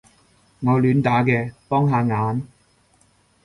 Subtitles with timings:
[0.61, 2.41] 我亂打嘅，幫下眼